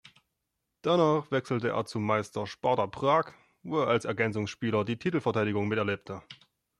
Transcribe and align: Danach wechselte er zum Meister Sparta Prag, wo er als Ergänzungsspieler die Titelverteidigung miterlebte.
Danach 0.81 1.29
wechselte 1.29 1.67
er 1.69 1.85
zum 1.85 2.07
Meister 2.07 2.47
Sparta 2.47 2.87
Prag, 2.87 3.33
wo 3.61 3.81
er 3.81 3.87
als 3.89 4.05
Ergänzungsspieler 4.05 4.83
die 4.83 4.97
Titelverteidigung 4.97 5.67
miterlebte. 5.67 6.23